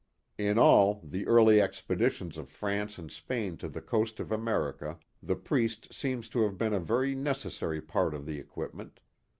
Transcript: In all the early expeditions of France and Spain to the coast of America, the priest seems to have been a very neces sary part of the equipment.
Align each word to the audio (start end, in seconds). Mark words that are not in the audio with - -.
In 0.39 0.57
all 0.57 0.99
the 1.03 1.27
early 1.27 1.61
expeditions 1.61 2.35
of 2.35 2.49
France 2.49 2.97
and 2.97 3.11
Spain 3.11 3.55
to 3.57 3.69
the 3.69 3.83
coast 3.83 4.19
of 4.19 4.31
America, 4.31 4.97
the 5.21 5.35
priest 5.35 5.93
seems 5.93 6.27
to 6.29 6.41
have 6.41 6.57
been 6.57 6.73
a 6.73 6.79
very 6.79 7.15
neces 7.15 7.51
sary 7.51 7.81
part 7.83 8.15
of 8.15 8.25
the 8.25 8.39
equipment. 8.39 8.99